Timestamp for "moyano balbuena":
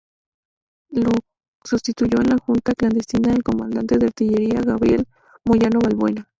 5.45-6.27